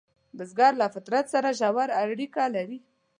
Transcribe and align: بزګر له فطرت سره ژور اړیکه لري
بزګر 0.37 0.73
له 0.81 0.87
فطرت 0.95 1.25
سره 1.33 1.49
ژور 1.59 1.89
اړیکه 2.01 2.43
لري 2.55 2.79